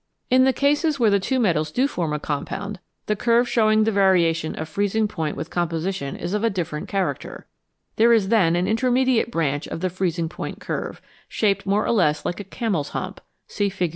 [0.31, 3.83] In the cases where the two metals do form a com pound, the curve showing
[3.83, 7.45] the variation of freezing point with composition is of a different character;
[7.97, 12.25] there is then an intermediate branch of the freezing point curve, shaped more or less
[12.25, 13.89] like a earners hump (see Fig.